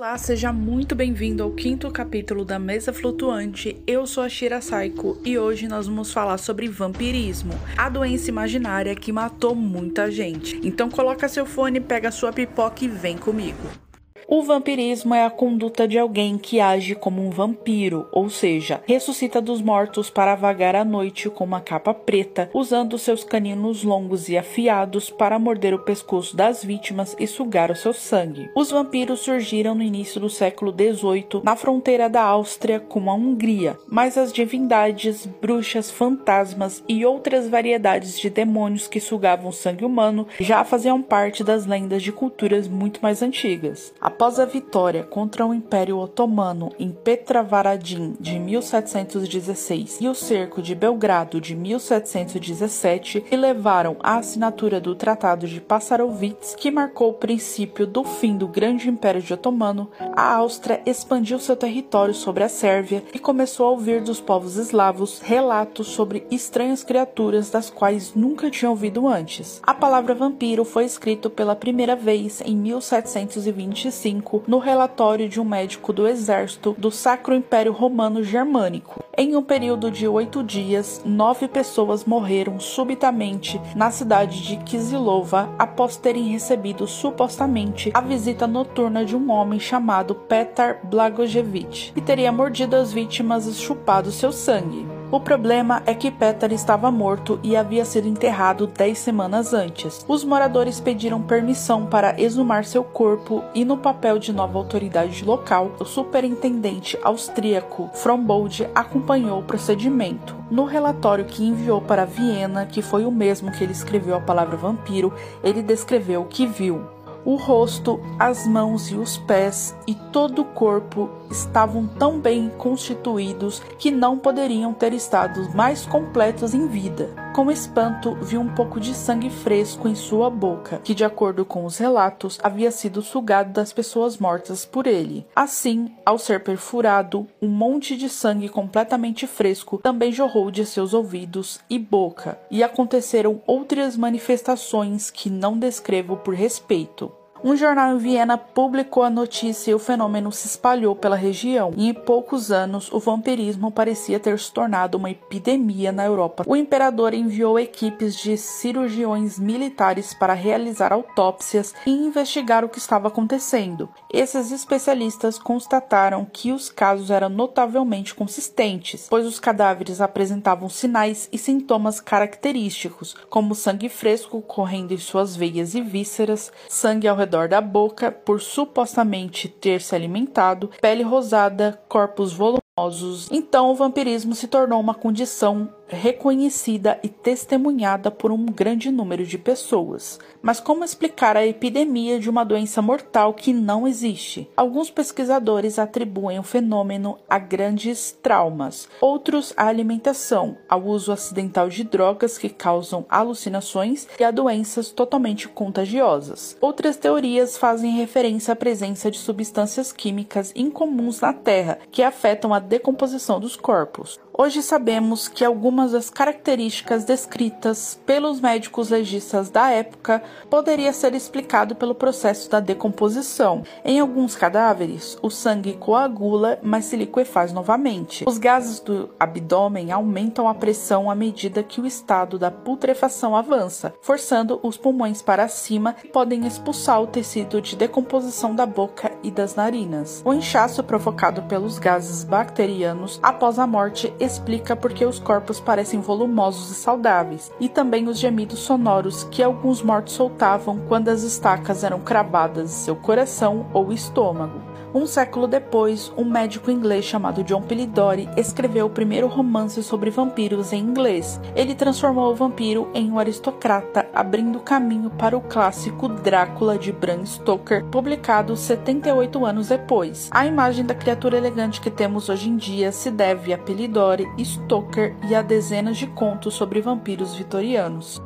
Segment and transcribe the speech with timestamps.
[0.00, 3.82] Olá, seja muito bem-vindo ao quinto capítulo da Mesa Flutuante.
[3.84, 8.94] Eu sou a Shira Saiko e hoje nós vamos falar sobre vampirismo, a doença imaginária
[8.94, 10.60] que matou muita gente.
[10.62, 13.87] Então coloca seu fone, pega sua pipoca e vem comigo.
[14.30, 19.40] O vampirismo é a conduta de alguém que age como um vampiro, ou seja, ressuscita
[19.40, 24.36] dos mortos para vagar à noite com uma capa preta, usando seus caninos longos e
[24.36, 28.50] afiados para morder o pescoço das vítimas e sugar o seu sangue.
[28.54, 33.78] Os vampiros surgiram no início do século XVIII na fronteira da Áustria com a Hungria,
[33.88, 40.64] mas as divindades, bruxas, fantasmas e outras variedades de demônios que sugavam sangue humano já
[40.64, 43.94] faziam parte das lendas de culturas muito mais antigas.
[44.18, 50.74] Após a vitória contra o Império Otomano em Petravaradin de 1716 e o cerco de
[50.74, 57.86] Belgrado de 1717, que levaram à assinatura do Tratado de Passarovitz, que marcou o princípio
[57.86, 63.04] do fim do Grande Império de Otomano, a Áustria expandiu seu território sobre a Sérvia
[63.14, 68.72] e começou a ouvir dos povos eslavos relatos sobre estranhas criaturas das quais nunca tinham
[68.72, 69.60] ouvido antes.
[69.62, 74.07] A palavra vampiro foi escrito pela primeira vez em 1725
[74.46, 79.02] no relatório de um médico do exército do Sacro Império Romano Germânico.
[79.16, 85.96] Em um período de oito dias, nove pessoas morreram subitamente na cidade de Kisilova após
[85.96, 92.76] terem recebido supostamente a visita noturna de um homem chamado Petar Blagojevich, que teria mordido
[92.76, 94.97] as vítimas e chupado seu sangue.
[95.10, 100.04] O problema é que Petar estava morto e havia sido enterrado dez semanas antes.
[100.06, 105.72] Os moradores pediram permissão para exumar seu corpo e, no papel de nova autoridade local,
[105.80, 110.36] o superintendente austríaco Frombold acompanhou o procedimento.
[110.50, 114.58] No relatório que enviou para Viena, que foi o mesmo que ele escreveu a palavra
[114.58, 115.10] vampiro,
[115.42, 116.82] ele descreveu o que viu.
[117.24, 123.60] O rosto, as mãos e os pés e todo o corpo estavam tão bem constituídos
[123.78, 127.27] que não poderiam ter estado mais completos em vida.
[127.38, 131.64] Com espanto, viu um pouco de sangue fresco em sua boca, que, de acordo com
[131.64, 135.24] os relatos, havia sido sugado das pessoas mortas por ele.
[135.36, 141.60] Assim, ao ser perfurado, um monte de sangue completamente fresco também jorrou de seus ouvidos
[141.70, 147.12] e boca, e aconteceram outras manifestações que não descrevo por respeito.
[147.42, 151.72] Um jornal em Viena publicou a notícia e o fenômeno se espalhou pela região.
[151.76, 156.42] E em poucos anos, o vampirismo parecia ter se tornado uma epidemia na Europa.
[156.46, 163.06] O imperador enviou equipes de cirurgiões militares para realizar autópsias e investigar o que estava
[163.06, 163.88] acontecendo.
[164.12, 171.38] Esses especialistas constataram que os casos eram notavelmente consistentes, pois os cadáveres apresentavam sinais e
[171.38, 177.46] sintomas característicos, como sangue fresco correndo em suas veias e vísceras, sangue ao redor redor
[177.46, 183.28] da boca por supostamente ter se alimentado, pele rosada, corpos volumosos.
[183.30, 189.38] Então o vampirismo se tornou uma condição reconhecida e testemunhada por um grande número de
[189.38, 190.18] pessoas.
[190.40, 194.48] Mas como explicar a epidemia de uma doença mortal que não existe?
[194.56, 201.84] Alguns pesquisadores atribuem o fenômeno a grandes traumas, outros à alimentação, ao uso acidental de
[201.84, 206.56] drogas que causam alucinações e a doenças totalmente contagiosas.
[206.60, 212.58] Outras teorias fazem referência à presença de substâncias químicas incomuns na Terra que afetam a
[212.58, 214.18] decomposição dos corpos.
[214.40, 221.74] Hoje sabemos que algumas das características descritas pelos médicos legistas da época poderia ser explicado
[221.74, 223.64] pelo processo da decomposição.
[223.84, 228.24] Em alguns cadáveres, o sangue coagula, mas se liquefaz novamente.
[228.28, 233.92] Os gases do abdômen aumentam a pressão à medida que o estado da putrefação avança,
[234.00, 239.32] forçando os pulmões para cima e podem expulsar o tecido de decomposição da boca e
[239.32, 240.22] das narinas.
[240.24, 246.00] O inchaço provocado pelos gases bacterianos após a morte explica por que os corpos parecem
[246.00, 251.82] volumosos e saudáveis, e também os gemidos sonoros que alguns mortos soltavam quando as estacas
[251.82, 254.67] eram cravadas em seu coração ou estômago.
[254.94, 260.72] Um século depois, um médico inglês chamado John Polidori escreveu o primeiro romance sobre vampiros
[260.72, 261.38] em inglês.
[261.54, 267.24] Ele transformou o vampiro em um aristocrata, abrindo caminho para o clássico Drácula de Bram
[267.26, 270.30] Stoker, publicado 78 anos depois.
[270.30, 275.14] A imagem da criatura elegante que temos hoje em dia se deve a Polidori, Stoker
[275.28, 278.22] e a dezenas de contos sobre vampiros vitorianos.